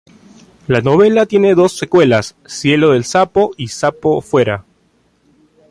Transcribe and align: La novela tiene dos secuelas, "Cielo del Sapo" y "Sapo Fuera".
La 0.65 0.81
novela 0.81 1.27
tiene 1.27 1.53
dos 1.53 1.77
secuelas, 1.77 2.35
"Cielo 2.47 2.93
del 2.93 3.03
Sapo" 3.05 3.51
y 3.55 3.67
"Sapo 3.67 4.19
Fuera". 4.21 4.65